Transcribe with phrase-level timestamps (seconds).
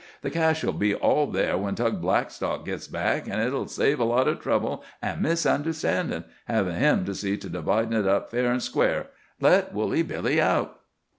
[0.23, 4.27] "The cash'll be all there when Tug Blackstock gits back, an' it'll save a lot
[4.27, 9.09] of trouble an' misunderstandin', havin' him to see to dividin' it up fair an' square.
[9.39, 10.79] Let Woolly Billy out."